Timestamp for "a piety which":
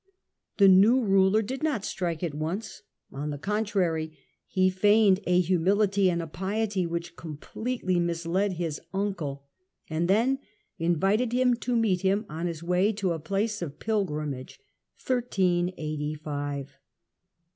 6.23-7.15